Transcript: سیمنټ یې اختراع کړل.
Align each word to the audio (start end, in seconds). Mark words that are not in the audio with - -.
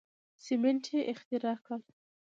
سیمنټ 0.45 0.83
یې 0.93 1.01
اختراع 1.11 1.57
کړل. 1.65 1.81